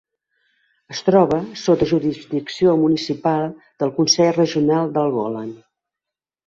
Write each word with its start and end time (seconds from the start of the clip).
Es 0.95 1.01
troba 1.09 1.37
sota 1.65 1.89
jurisdicció 1.93 2.73
municipal 2.87 3.47
del 3.85 3.95
Consell 4.01 4.35
Regional 4.43 4.93
del 4.99 5.19
Golan. 5.21 5.59